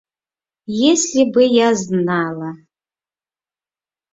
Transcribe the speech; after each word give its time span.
Если 0.89 1.25
бы 1.31 1.43
я 1.45 1.75
знала... 1.75 2.53